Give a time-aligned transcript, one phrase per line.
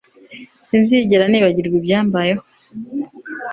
[0.67, 2.43] Sinzigera nibagirwa ibyambayeho